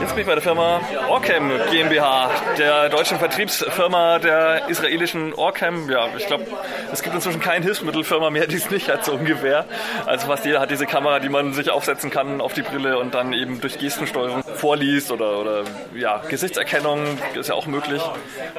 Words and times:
Jetzt 0.00 0.10
bin 0.10 0.20
ich 0.20 0.26
bei 0.26 0.34
der 0.34 0.42
Firma 0.42 0.80
Orcam 1.08 1.50
GmbH, 1.72 2.30
der 2.56 2.88
deutschen 2.88 3.18
Vertriebsfirma 3.18 4.20
der 4.20 4.68
israelischen 4.68 5.34
Orcam. 5.34 5.90
Ja, 5.90 6.06
ich 6.16 6.26
glaube, 6.26 6.46
es 6.92 7.02
gibt 7.02 7.16
inzwischen 7.16 7.40
keine 7.40 7.64
Hilfsmittelfirma 7.64 8.30
mehr, 8.30 8.46
die 8.48 8.56
es 8.56 8.70
nicht 8.70 8.88
hat, 8.88 9.04
so 9.04 9.14
ungefähr. 9.14 9.64
Also 10.06 10.28
fast 10.28 10.44
jeder 10.44 10.60
hat 10.60 10.70
diese 10.70 10.86
Kamera, 10.86 11.18
die 11.18 11.28
man 11.28 11.52
sich 11.52 11.70
aufsetzen 11.70 12.10
kann 12.10 12.40
auf 12.40 12.52
die 12.52 12.62
Brille 12.62 12.96
und 12.98 13.12
dann 13.12 13.32
eben 13.32 13.60
durch 13.60 13.78
Gestensteuerung 13.78 14.44
vorliest 14.44 15.10
oder, 15.10 15.40
oder 15.40 15.64
ja, 15.96 16.18
Gesichtserkennung 16.28 17.18
ist 17.34 17.48
ja 17.48 17.54
auch 17.56 17.66
möglich. 17.66 18.00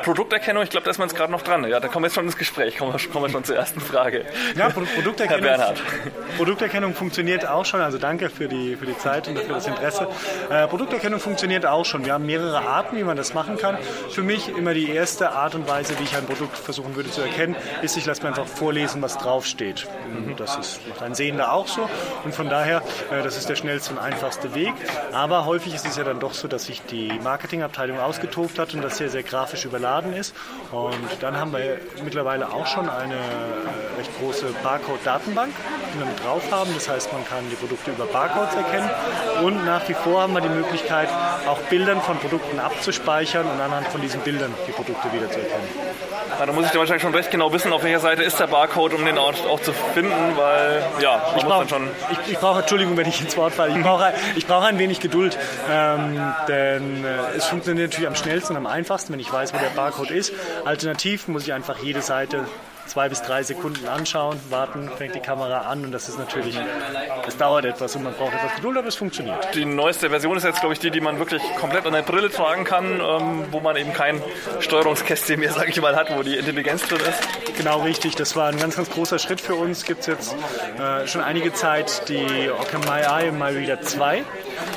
Produkterkennung, 0.03 0.64
ich 0.64 0.70
glaube, 0.70 0.84
da 0.84 0.92
ist 0.92 0.98
man 0.98 1.08
jetzt 1.08 1.16
gerade 1.17 1.31
noch 1.31 1.42
dran. 1.42 1.66
Ja, 1.70 1.80
da 1.80 1.88
kommen 1.88 2.03
wir 2.03 2.08
jetzt 2.08 2.16
schon 2.16 2.26
ins 2.26 2.38
Gespräch, 2.38 2.78
kommen 2.78 2.92
wir, 2.92 3.09
kommen 3.12 3.26
wir 3.26 3.30
schon 3.30 3.45
zur 3.45 3.56
ersten 3.56 3.80
Frage. 3.80 4.26
Ja, 4.58 4.70
Produkterkennung, 4.70 5.44
Herr 5.45 5.58
Bernhard. 5.58 5.81
Produkterkennung 6.36 6.94
funktioniert 6.94 7.48
auch 7.48 7.64
schon, 7.64 7.80
also 7.80 7.98
danke 7.98 8.30
für 8.30 8.50
die, 8.50 8.76
für 8.76 8.86
die 8.86 8.98
Zeit 8.98 9.30
und 9.30 9.40
für 9.40 9.53
das 9.53 9.67
Interesse. 9.67 10.08
Äh, 10.50 10.67
Produkterkennung 10.67 11.22
funktioniert 11.30 11.68
auch 11.68 11.86
schon. 11.86 12.06
Wir 12.06 12.14
haben 12.14 12.26
mehrere 12.26 12.62
Arten, 12.62 12.98
wie 12.98 13.04
man 13.04 13.16
das 13.16 13.36
machen 13.36 13.56
kann. 13.58 13.78
Für 14.10 14.24
mich 14.24 14.50
immer 14.50 14.74
die 14.74 14.90
erste 14.90 15.34
Art 15.34 15.54
und 15.54 15.68
Weise, 15.70 15.94
wie 16.00 16.04
ich 16.04 16.18
ein 16.18 16.26
Produkt 16.26 16.58
versuchen 16.58 16.96
würde 16.96 17.12
zu 17.12 17.22
erkennen, 17.22 17.56
ist, 17.84 17.96
ich 17.98 18.06
lasse 18.08 18.24
mir 18.24 18.30
einfach 18.30 18.48
vorlesen, 18.48 19.00
was 19.04 19.16
draufsteht. 19.20 19.88
Das 20.38 20.58
ist, 20.58 20.88
macht 20.90 21.04
ein 21.04 21.14
Sehender 21.14 21.54
auch 21.54 21.68
so 21.68 21.88
und 22.23 22.34
von 22.34 22.50
daher, 22.50 22.82
äh, 23.12 23.22
das 23.22 23.38
ist 23.38 23.48
der 23.48 23.56
schnellste 23.56 23.94
und 23.94 24.00
einfachste 24.00 24.56
Weg. 24.56 24.73
Aber 25.14 25.46
häufig 25.46 25.76
ist 25.76 25.86
es 25.86 25.98
ja 25.98 26.04
dann 26.04 26.20
doch 26.20 26.34
so, 26.34 26.48
dass 26.48 26.66
sich 26.66 26.82
die 26.82 27.12
Marketingabteilung 27.23 28.00
ausgetobt 28.00 28.58
hat 28.58 28.73
und 28.73 28.82
das 28.82 28.98
sehr, 28.98 29.09
sehr 29.09 29.22
grafisch 29.22 29.66
überladen 29.66 30.14
ist. 30.14 30.36
Und 30.72 30.96
dann 31.20 31.38
haben 31.38 31.54
wir 31.54 31.78
mittlerweile 32.03 32.52
auch 32.52 32.66
schon 32.66 32.90
eine 32.90 33.14
äh, 33.14 33.89
recht 34.00 34.09
große 34.19 34.47
Barcode-Datenbank, 34.64 35.52
die 35.94 36.00
wir 36.00 36.05
mit 36.05 36.23
drauf 36.23 36.44
haben. 36.52 36.73
Das 36.73 36.88
heißt, 36.89 37.11
man 37.11 37.25
kann 37.25 37.44
die 37.50 37.55
Produkte 37.55 37.92
über 37.92 38.06
Barcodes 38.06 38.56
erkennen 38.56 38.89
und 39.44 39.66
nach 39.66 39.88
wie 39.89 39.94
vor 39.94 40.22
haben 40.22 40.33
wir 40.33 40.41
die 40.41 40.50
Möglichkeit, 40.50 41.09
auch 41.47 41.59
Bildern 41.69 42.02
von 42.02 42.17
Produkten 42.17 42.59
abzuspeichern 42.59 43.45
und 43.45 43.59
anhand 43.59 43.88
von 43.88 44.02
diesen 44.02 44.22
Bildern 44.22 44.53
die 44.67 44.72
Produkte 44.72 45.11
wieder 45.11 45.30
zu 45.30 45.39
erkennen. 45.39 45.67
Ja, 46.39 46.45
da 46.45 46.53
muss 46.53 46.67
ich 46.67 46.75
wahrscheinlich 46.75 47.02
schon 47.02 47.14
recht 47.14 47.31
genau 47.31 47.52
wissen, 47.52 47.73
auf 47.73 47.83
welcher 47.83 48.00
Seite 48.00 48.23
ist 48.23 48.39
der 48.39 48.47
Barcode, 48.47 48.94
um 48.94 49.03
den 49.03 49.17
auch, 49.17 49.33
auch 49.50 49.59
zu 49.61 49.73
finden, 49.73 50.38
weil 50.38 50.84
ja, 51.02 51.22
Ich 51.30 51.36
muss 51.36 51.44
brauche, 51.44 51.66
dann 51.66 51.69
schon. 51.69 51.88
ich, 52.11 52.31
ich 52.34 52.38
brauche, 52.39 52.59
Entschuldigung, 52.61 52.95
wenn 52.95 53.08
ich 53.08 53.19
ins 53.19 53.36
Wort 53.36 53.53
falle, 53.53 53.78
ich 53.78 53.84
brauche, 53.84 54.13
ich 54.38 54.47
brauche 54.47 54.67
ein 54.67 54.80
wenig 54.80 55.02
Geduld, 55.02 55.38
ähm, 55.69 56.34
denn 56.47 57.03
äh, 57.03 57.36
es 57.36 57.45
funktioniert 57.45 57.89
natürlich 57.89 58.08
am 58.08 58.16
schnellsten 58.16 58.53
und 58.53 58.58
am 58.58 58.67
einfachsten, 58.67 59.11
wenn 59.11 59.19
ich 59.19 59.31
weiß, 59.31 59.53
wo 59.53 59.58
der 59.58 59.69
Barcode 59.75 60.11
ist. 60.11 60.31
Alternativ 60.63 61.28
muss 61.28 61.44
ich 61.44 61.52
einfach 61.52 61.78
jede 61.80 62.02
Seite 62.02 62.45
zwei 62.90 63.08
bis 63.08 63.22
drei 63.22 63.44
Sekunden 63.44 63.88
anschauen, 63.88 64.40
warten, 64.50 64.90
fängt 64.98 65.16
die 65.16 65.20
Kamera 65.20 65.62
an 65.62 65.86
und 65.86 65.92
das 65.92 66.09
ist 66.09 66.18
natürlich, 66.18 66.59
das 67.26 67.38
dauert 67.38 67.66
etwas 67.66 67.96
und 67.96 68.04
man 68.04 68.14
braucht 68.14 68.34
etwas 68.34 68.56
Geduld, 68.56 68.78
aber 68.78 68.88
es 68.88 68.96
funktioniert. 68.96 69.56
Die 69.56 69.66
neueste 69.66 70.09
Version 70.09 70.36
ist 70.36 70.44
jetzt, 70.44 70.59
glaube 70.59 70.73
ich, 70.73 70.80
die, 70.80 70.92
die 70.92 71.02
man 71.02 71.20
wirklich 71.20 71.42
komplett 71.59 71.86
an 71.86 71.94
der 71.94 72.02
Brille 72.02 72.30
tragen 72.30 72.64
kann, 72.64 73.00
ähm, 73.00 73.46
wo 73.52 73.59
man 73.59 73.78
eben 73.78 73.94
kein 73.94 74.22
Steuerungskästchen 74.59 75.40
mehr, 75.40 75.54
sage 75.54 75.70
ich 75.70 75.81
mal, 75.81 75.96
hat, 75.96 76.16
wo 76.18 76.23
die 76.23 76.36
Intelligenz 76.36 76.88
drin 76.88 77.00
ist. 77.00 77.56
Genau 77.58 77.81
richtig, 77.81 78.16
das 78.16 78.36
war 78.36 78.50
ein 78.50 78.58
ganz, 78.58 78.76
ganz 78.76 78.90
großer 78.90 79.20
Schritt 79.20 79.42
für 79.42 79.56
uns. 79.56 79.86
Gibt 79.86 80.02
es 80.02 80.08
jetzt 80.08 80.36
äh, 80.80 81.08
schon 81.08 81.22
einige 81.22 81.53
Zeit 81.53 82.09
die 82.09 82.50
Ocam 82.50 82.81
My 82.81 83.02
Eye 83.02 83.31
My 83.31 83.50
Reader 83.56 83.81
2. 83.81 84.24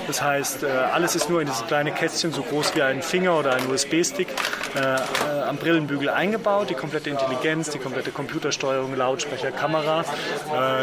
Das 0.06 0.22
heißt, 0.22 0.62
äh, 0.62 0.66
alles 0.66 1.14
ist 1.14 1.30
nur 1.30 1.40
in 1.40 1.46
dieses 1.46 1.66
kleine 1.66 1.92
Kästchen, 1.92 2.32
so 2.32 2.42
groß 2.42 2.74
wie 2.74 2.82
ein 2.82 3.02
Finger 3.02 3.38
oder 3.38 3.54
ein 3.54 3.70
USB-Stick, 3.70 4.28
äh, 4.74 4.78
äh, 4.78 5.42
am 5.48 5.56
Brillenbügel 5.56 6.08
eingebaut. 6.08 6.70
Die 6.70 6.74
komplette 6.74 7.10
Intelligenz, 7.10 7.70
die 7.70 7.78
komplette 7.78 8.10
Computersteuerung, 8.10 8.96
Lautsprecher, 8.96 9.50
Kamera. 9.52 10.04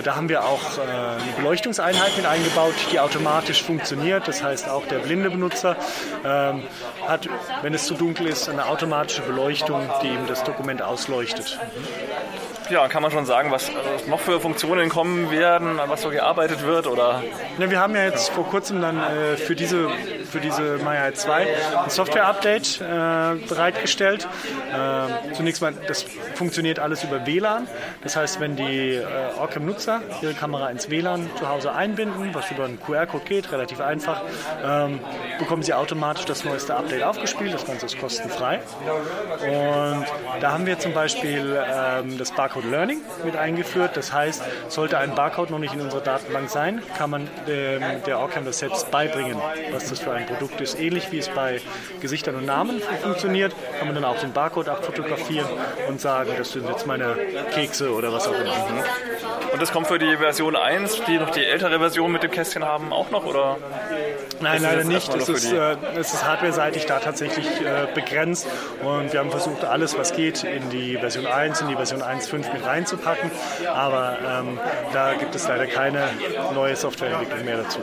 Da 0.04 0.16
haben 0.16 0.30
wir 0.30 0.44
auch 0.46 0.78
eine 0.78 1.18
Beleuchtungseinheit 1.38 2.16
mit 2.18 2.26
eingebaut, 2.26 2.74
die 2.92 3.00
automatisch 3.00 3.64
funktioniert. 3.64 4.28
Das 4.28 4.44
heißt, 4.44 4.70
auch 4.70 4.86
der 4.88 5.00
blinde 5.00 5.30
Benutzer 5.30 5.76
ähm, 6.26 6.64
hat, 7.08 7.28
wenn 7.62 7.74
es 7.74 7.86
zu 7.86 7.96
dunkel 7.96 8.28
ist, 8.28 8.50
eine 8.50 8.66
automatische 8.66 9.22
Beleuchtung, 9.22 9.90
die 10.02 10.08
ihm 10.08 10.28
das 10.28 10.44
Dokument 10.44 10.82
ausleuchtet. 10.82 11.60
Ja, 12.70 12.88
kann 12.88 13.02
man 13.02 13.12
schon 13.12 13.26
sagen, 13.26 13.50
was 13.50 13.72
noch 14.08 14.20
für 14.20 14.40
Funktionen 14.40 14.90
kommen 14.90 15.32
werden, 15.32 15.80
an 15.80 15.90
was 15.90 16.04
so 16.04 16.10
gearbeitet 16.10 16.64
wird 16.64 16.86
oder 16.86 17.24
Ja, 17.58 17.70
wir 17.72 17.80
haben 17.80 17.96
ja 17.96 18.04
jetzt 18.04 18.30
vor 18.30 18.46
kurzem 18.46 18.80
dann 18.90 18.98
äh, 18.98 19.38
für 19.38 19.56
diese, 19.56 19.90
für 20.30 20.40
diese 20.40 20.78
MyEye 20.78 21.14
2 21.14 21.48
ein 21.84 21.90
Software-Update 21.90 22.82
äh, 22.82 23.48
bereitgestellt. 23.48 24.28
Äh, 24.74 25.34
zunächst 25.34 25.62
mal, 25.62 25.74
das 25.88 26.06
funktioniert 26.36 26.80
alles 26.80 27.04
über 27.04 27.26
WLAN. 27.26 27.68
Das 28.04 28.16
heißt, 28.16 28.40
wenn 28.40 28.56
die 28.56 28.96
äh, 28.96 29.06
Orcam-Nutzer 29.40 30.02
ihre 30.22 30.34
Kamera 30.34 30.70
ins 30.70 30.90
WLAN 30.90 31.30
zu 31.38 31.48
Hause 31.48 31.74
einbinden, 31.74 32.34
was 32.34 32.50
über 32.52 32.66
einen 32.66 32.80
QR-Code 32.80 33.26
geht, 33.26 33.52
relativ 33.52 33.82
einfach, 33.82 34.22
ähm, 34.64 35.00
bekommen 35.38 35.64
sie 35.64 35.74
automatisch 35.74 36.26
das 36.26 36.44
neueste 36.44 36.76
Update 36.76 37.04
aufgespielt. 37.04 37.54
Das 37.54 37.66
Ganze 37.66 37.86
ist 37.86 38.00
kostenfrei. 38.00 38.60
Und 39.42 40.06
da 40.42 40.52
haben 40.52 40.66
wir 40.66 40.80
zum 40.80 40.94
Beispiel 40.94 41.60
ähm, 41.72 42.18
das 42.18 42.32
Barcode 42.32 42.66
Learning 42.66 43.02
mit 43.24 43.36
eingeführt. 43.36 43.96
Das 43.96 44.14
heißt, 44.14 44.44
sollte 44.68 44.98
ein 44.98 45.16
Barcode 45.16 45.52
noch 45.52 45.60
nicht 45.60 45.74
in 45.74 45.82
unserer 45.82 46.02
Datenbank 46.02 46.50
sein, 46.50 46.82
kann 46.98 47.10
man 47.10 47.28
dem, 47.48 47.82
der 48.06 48.20
Orcam 48.20 48.46
das 48.46 48.60
selbst 48.60 48.79
beibringen, 48.86 49.38
was 49.72 49.90
das 49.90 50.00
für 50.00 50.12
ein 50.12 50.26
Produkt 50.26 50.62
ist. 50.62 50.80
Ähnlich 50.80 51.12
wie 51.12 51.20
es 51.20 51.30
bei 51.30 51.62
Gesichtern 52.02 52.36
und 52.36 52.46
Namen 52.46 52.82
funktioniert, 53.02 53.54
kann 53.78 53.88
man 53.88 53.96
dann 53.96 54.06
auch 54.06 54.20
den 54.20 54.34
Barcode 54.34 54.70
abfotografieren 54.70 55.48
und 55.88 56.02
sagen, 56.02 56.32
das 56.38 56.52
sind 56.52 56.68
jetzt 56.68 56.88
meine 56.88 57.16
Kekse 57.54 57.92
oder 57.94 58.12
was 58.12 58.28
auch 58.28 58.34
immer. 58.34 58.84
und 59.54 59.62
das 59.62 59.72
kommt 59.72 59.88
für 59.88 60.00
die 60.00 60.18
Version 60.18 60.56
1, 60.56 61.02
die 61.08 61.18
noch 61.18 61.30
die 61.32 61.44
ältere 61.46 61.80
Version 61.80 62.12
mit 62.12 62.24
dem 62.24 62.32
Kästchen 62.32 62.64
haben, 62.64 62.92
auch 62.94 63.10
noch 63.12 63.26
oder? 63.26 63.58
Nein, 64.42 64.62
Das 64.62 64.72
leider 64.72 64.84
nicht. 64.86 65.14
Das 65.14 65.28
nur 65.28 65.38
ist, 65.38 65.52
äh, 65.52 65.76
es 65.96 66.14
ist 66.14 66.26
hardware-seitig 66.26 66.86
da 66.86 67.00
tatsächlich 67.00 67.46
äh, 67.62 67.88
begrenzt 67.94 68.48
und 68.84 69.12
wir 69.12 69.20
haben 69.20 69.32
versucht, 69.32 69.64
alles, 69.66 69.98
was 69.98 70.14
geht, 70.14 70.44
in 70.44 70.70
die 70.70 70.98
Version 70.98 71.26
1, 71.28 71.62
in 71.62 71.68
die 71.68 71.76
Version 71.76 72.02
1.5 72.02 72.54
mit 72.54 72.66
reinzupacken, 72.66 73.32
aber 73.68 74.18
ähm, 74.26 74.60
da 74.94 75.14
gibt 75.14 75.36
es 75.36 75.48
leider 75.48 75.68
keine 75.68 76.10
neue 76.54 76.76
Softwareentwicklung 76.76 77.46
mehr 77.46 77.58
dazu. 77.58 77.80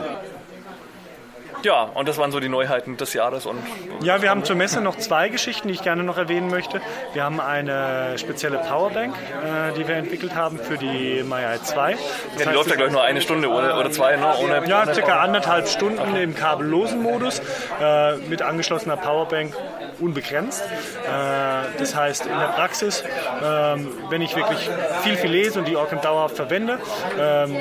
Ja, 1.67 1.83
und 1.95 2.07
das 2.07 2.17
waren 2.17 2.31
so 2.31 2.39
die 2.39 2.47
Neuheiten 2.47 2.95
des 2.95 3.11
Jahres 3.11 3.45
und 3.45 3.59
Ja, 4.01 4.21
wir 4.21 4.29
haben 4.29 4.45
zur 4.45 4.55
Messe 4.55 4.79
noch 4.79 4.95
zwei 4.95 5.27
Geschichten, 5.27 5.67
die 5.67 5.73
ich 5.73 5.83
gerne 5.83 6.01
noch 6.01 6.17
erwähnen 6.17 6.49
möchte. 6.49 6.79
Wir 7.11 7.25
haben 7.25 7.41
eine 7.41 8.17
spezielle 8.17 8.59
Powerbank, 8.59 9.13
äh, 9.13 9.73
die 9.73 9.85
wir 9.85 9.95
entwickelt 9.95 10.33
haben 10.33 10.59
für 10.59 10.77
die 10.77 11.23
MyEye 11.23 11.61
2. 11.61 11.91
Das 11.91 11.99
ja, 11.99 12.05
die 12.37 12.45
heißt, 12.45 12.55
läuft 12.55 12.69
ja 12.69 12.77
gleich 12.77 12.91
nur 12.93 13.03
eine 13.03 13.19
Stunde 13.19 13.49
oder, 13.49 13.77
oder 13.77 13.91
zwei, 13.91 14.15
ne? 14.15 14.33
Ohne, 14.41 14.65
Ja, 14.65 14.93
circa 14.93 15.19
anderthalb 15.19 15.67
Stunden 15.67 16.15
im 16.15 16.35
kabellosen 16.35 17.03
Modus 17.03 17.41
äh, 17.81 18.15
mit 18.15 18.41
angeschlossener 18.41 18.95
Powerbank 18.95 19.53
unbegrenzt. 19.99 20.63
Äh, 20.63 21.77
das 21.77 21.95
heißt, 21.95 22.25
in 22.25 22.37
der 22.37 22.47
Praxis, 22.47 23.03
ähm, 23.43 23.91
wenn 24.09 24.21
ich 24.21 24.35
wirklich 24.35 24.69
viel, 25.03 25.17
viel 25.17 25.31
lese 25.31 25.59
und 25.59 25.67
die 25.67 25.75
Orcam 25.75 26.01
dauerhaft 26.01 26.35
verwende, 26.35 26.79
ähm, 27.19 27.55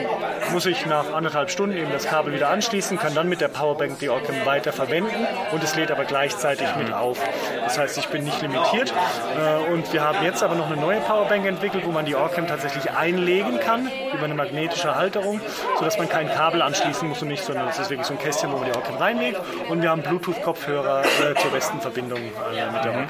muss 0.53 0.67
ich 0.67 0.87
nach 0.87 1.13
anderthalb 1.13 1.51
Stunden 1.51 1.77
eben 1.77 1.93
das 1.93 2.07
Kabel 2.07 2.33
wieder 2.33 2.51
anschließen, 2.51 2.99
kann 2.99 3.15
dann 3.15 3.29
mit 3.29 3.41
der 3.41 3.49
Powerbank 3.49 3.99
die 3.99 4.09
Orcam 4.09 4.45
weiter 4.45 4.73
verwenden 4.73 5.27
und 5.53 5.63
es 5.63 5.75
lädt 5.77 5.91
aber 5.91 6.05
gleichzeitig 6.05 6.69
mit 6.77 6.93
auf. 6.93 7.19
Das 7.65 7.79
heißt, 7.79 7.99
ich 7.99 8.09
bin 8.09 8.25
nicht 8.25 8.41
limitiert 8.43 8.93
äh, 9.37 9.73
und 9.73 9.93
wir 9.93 10.03
haben 10.03 10.25
jetzt 10.25 10.43
aber 10.43 10.55
noch 10.55 10.67
eine 10.71 10.81
neue 10.81 11.01
Powerbank 11.01 11.47
entwickelt, 11.47 11.85
wo 11.87 11.91
man 11.91 12.05
die 12.05 12.15
Orcam 12.15 12.47
tatsächlich 12.47 12.91
einlegen 12.91 13.61
kann 13.61 13.91
über 14.13 14.25
eine 14.25 14.35
magnetische 14.35 14.95
Halterung, 14.95 15.41
sodass 15.79 15.99
man 15.99 16.09
kein 16.09 16.29
Kabel 16.29 16.63
anschließen 16.63 17.09
muss 17.09 17.23
und 17.23 17.29
nicht, 17.29 17.45
sondern 17.45 17.69
es 17.69 17.79
ist 17.79 17.91
wirklich 17.91 18.07
so 18.07 18.15
ein 18.15 18.19
Kästchen, 18.19 18.53
wo 18.53 18.59
man 18.59 18.71
die 18.71 18.77
Orcam 18.77 18.97
reinlegt 18.97 19.41
und 19.69 19.83
wir 19.83 19.91
haben 19.91 20.03
Bluetooth-Kopfhörer 20.03 21.03
äh, 21.03 21.35
zur 21.41 21.51
besten 21.51 21.81
Verbindung 21.81 22.21
äh, 22.29 22.73
mit 22.73 22.85
der. 22.85 23.07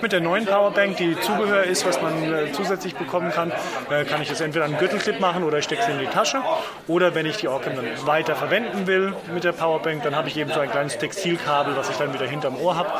Mit 0.00 0.12
der 0.12 0.20
neuen 0.20 0.46
Powerbank, 0.46 0.96
die 0.96 1.18
Zubehör 1.20 1.64
ist, 1.64 1.86
was 1.86 2.00
man 2.02 2.32
äh, 2.32 2.52
zusätzlich 2.52 2.94
bekommen 2.94 3.30
kann, 3.30 3.52
äh, 3.90 4.04
kann 4.04 4.20
ich 4.20 4.28
das 4.28 4.40
entweder 4.40 4.64
an 4.64 4.72
einen 4.72 4.80
Gürtelclip 4.80 5.20
machen 5.20 5.44
oder 5.44 5.58
ich 5.58 5.64
stecke 5.64 5.82
sie 5.84 5.92
in 5.92 5.98
die 5.98 6.06
Tasche 6.06 6.42
oder 6.88 7.14
wenn 7.14 7.26
ich 7.26 7.36
die 7.36 7.48
Orcam 7.48 7.76
dann 7.76 8.06
weiter 8.06 8.34
verwenden 8.34 8.86
will 8.86 9.14
mit 9.32 9.44
der 9.44 9.52
Powerbank, 9.52 10.02
dann 10.02 10.16
habe 10.16 10.28
ich 10.28 10.36
eben 10.36 10.52
so 10.52 10.60
ein 10.60 10.70
kleines 10.70 10.98
Textilkabel, 10.98 11.76
was 11.76 11.90
ich 11.90 11.96
dann 11.96 12.12
wieder 12.12 12.26
hinterm 12.26 12.56
Ohr 12.56 12.76
habe. 12.76 12.90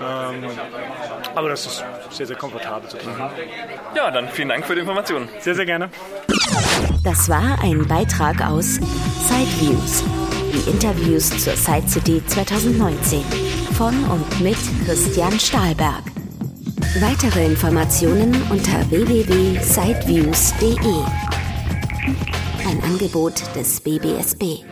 Ähm, 0.00 0.50
aber 1.34 1.48
das 1.48 1.66
ist 1.66 1.84
sehr, 2.10 2.26
sehr 2.26 2.36
komfortabel 2.36 2.88
zu 2.88 2.98
tragen. 2.98 3.30
Ja, 3.94 4.10
dann 4.10 4.28
vielen 4.28 4.48
Dank 4.48 4.66
für 4.66 4.74
die 4.74 4.80
Informationen. 4.80 5.28
Sehr, 5.40 5.54
sehr 5.54 5.66
gerne. 5.66 5.90
Das 7.04 7.28
war 7.28 7.58
ein 7.62 7.86
Beitrag 7.86 8.40
aus 8.46 8.78
Sideviews. 9.26 10.04
Die 10.52 10.70
Interviews 10.70 11.30
zur 11.42 11.56
Side 11.56 11.88
City 11.88 12.22
2019 12.26 13.51
von 13.72 14.04
und 14.04 14.40
mit 14.40 14.56
Christian 14.84 15.38
Stahlberg. 15.38 16.02
Weitere 17.00 17.46
Informationen 17.46 18.34
unter 18.50 18.90
www.sideviews.de. 18.90 20.76
Ein 22.66 22.82
Angebot 22.82 23.42
des 23.56 23.80
BBSB. 23.80 24.71